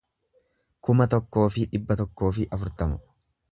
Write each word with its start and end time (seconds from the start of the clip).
kuma 0.87 1.07
tokkoo 1.11 1.45
fi 1.57 1.67
dhibba 1.75 1.99
tokkoo 2.01 2.33
fi 2.39 2.51
afurtama 2.59 3.01